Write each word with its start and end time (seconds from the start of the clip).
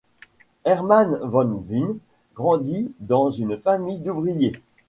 Herman 0.65 1.19
van 1.21 1.61
Veen 1.69 1.97
grandit 2.33 2.91
dans 3.01 3.29
une 3.29 3.55
famille 3.55 3.99
d'ouvriers. 3.99 4.59